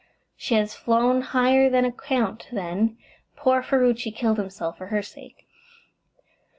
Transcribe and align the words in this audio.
"She 0.35 0.55
has 0.55 0.73
flown 0.73 1.21
higher 1.21 1.69
than 1.69 1.85
a 1.85 1.91
count, 1.91 2.47
then. 2.51 2.97
Poor 3.35 3.61
Ferruci 3.61 4.09
killed 4.09 4.39
himself 4.39 4.79
for 4.79 4.87
her 4.87 5.03
sake." 5.03 5.45